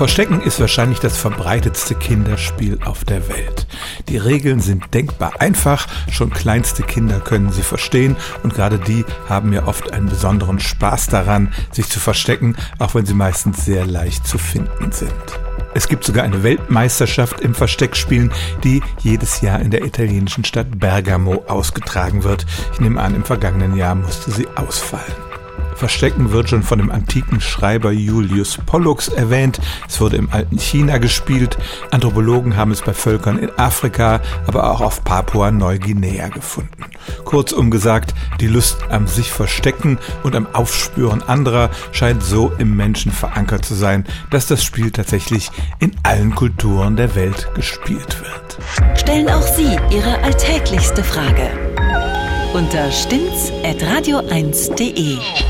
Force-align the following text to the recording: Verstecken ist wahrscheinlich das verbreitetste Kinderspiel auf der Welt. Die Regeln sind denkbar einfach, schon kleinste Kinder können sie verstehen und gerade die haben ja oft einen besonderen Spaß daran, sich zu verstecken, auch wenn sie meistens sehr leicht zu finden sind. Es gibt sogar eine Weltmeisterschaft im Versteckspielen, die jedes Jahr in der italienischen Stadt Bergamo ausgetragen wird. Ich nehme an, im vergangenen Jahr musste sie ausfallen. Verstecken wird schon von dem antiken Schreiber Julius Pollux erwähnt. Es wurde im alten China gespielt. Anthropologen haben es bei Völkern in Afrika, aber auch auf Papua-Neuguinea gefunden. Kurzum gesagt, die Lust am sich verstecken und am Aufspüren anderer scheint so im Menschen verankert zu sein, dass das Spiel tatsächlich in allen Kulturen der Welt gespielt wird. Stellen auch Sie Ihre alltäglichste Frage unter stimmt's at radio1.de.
Verstecken 0.00 0.40
ist 0.40 0.58
wahrscheinlich 0.58 0.98
das 0.98 1.18
verbreitetste 1.18 1.94
Kinderspiel 1.94 2.78
auf 2.86 3.04
der 3.04 3.28
Welt. 3.28 3.66
Die 4.08 4.16
Regeln 4.16 4.60
sind 4.60 4.94
denkbar 4.94 5.42
einfach, 5.42 5.86
schon 6.10 6.30
kleinste 6.30 6.84
Kinder 6.84 7.20
können 7.20 7.52
sie 7.52 7.60
verstehen 7.60 8.16
und 8.42 8.54
gerade 8.54 8.78
die 8.78 9.04
haben 9.28 9.52
ja 9.52 9.66
oft 9.66 9.92
einen 9.92 10.08
besonderen 10.08 10.58
Spaß 10.58 11.08
daran, 11.08 11.52
sich 11.70 11.90
zu 11.90 12.00
verstecken, 12.00 12.56
auch 12.78 12.94
wenn 12.94 13.04
sie 13.04 13.12
meistens 13.12 13.66
sehr 13.66 13.84
leicht 13.84 14.26
zu 14.26 14.38
finden 14.38 14.90
sind. 14.90 15.12
Es 15.74 15.86
gibt 15.86 16.04
sogar 16.04 16.24
eine 16.24 16.42
Weltmeisterschaft 16.42 17.42
im 17.42 17.54
Versteckspielen, 17.54 18.32
die 18.64 18.82
jedes 19.00 19.42
Jahr 19.42 19.60
in 19.60 19.70
der 19.70 19.84
italienischen 19.84 20.44
Stadt 20.44 20.78
Bergamo 20.78 21.44
ausgetragen 21.46 22.24
wird. 22.24 22.46
Ich 22.72 22.80
nehme 22.80 23.02
an, 23.02 23.14
im 23.14 23.24
vergangenen 23.24 23.76
Jahr 23.76 23.96
musste 23.96 24.30
sie 24.30 24.48
ausfallen. 24.56 25.29
Verstecken 25.80 26.30
wird 26.30 26.50
schon 26.50 26.62
von 26.62 26.78
dem 26.78 26.90
antiken 26.90 27.40
Schreiber 27.40 27.90
Julius 27.90 28.58
Pollux 28.66 29.08
erwähnt. 29.08 29.58
Es 29.88 29.98
wurde 29.98 30.18
im 30.18 30.30
alten 30.30 30.58
China 30.58 30.98
gespielt. 30.98 31.56
Anthropologen 31.90 32.54
haben 32.54 32.70
es 32.70 32.82
bei 32.82 32.92
Völkern 32.92 33.38
in 33.38 33.50
Afrika, 33.58 34.20
aber 34.46 34.70
auch 34.70 34.82
auf 34.82 35.02
Papua-Neuguinea 35.04 36.28
gefunden. 36.28 36.84
Kurzum 37.24 37.70
gesagt, 37.70 38.12
die 38.40 38.46
Lust 38.46 38.76
am 38.90 39.06
sich 39.06 39.32
verstecken 39.32 39.98
und 40.22 40.36
am 40.36 40.46
Aufspüren 40.52 41.22
anderer 41.22 41.70
scheint 41.92 42.22
so 42.22 42.52
im 42.58 42.76
Menschen 42.76 43.10
verankert 43.10 43.64
zu 43.64 43.74
sein, 43.74 44.04
dass 44.30 44.46
das 44.46 44.62
Spiel 44.62 44.90
tatsächlich 44.90 45.50
in 45.78 45.92
allen 46.02 46.34
Kulturen 46.34 46.96
der 46.96 47.14
Welt 47.14 47.48
gespielt 47.54 48.20
wird. 48.20 48.98
Stellen 48.98 49.30
auch 49.30 49.46
Sie 49.56 49.78
Ihre 49.90 50.18
alltäglichste 50.22 51.02
Frage 51.02 51.48
unter 52.52 52.90
stimmt's 52.90 53.52
at 53.62 53.80
radio1.de. 53.82 55.49